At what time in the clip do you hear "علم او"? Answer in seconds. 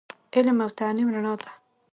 0.35-0.69